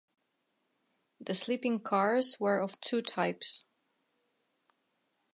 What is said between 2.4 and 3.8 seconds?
of two types.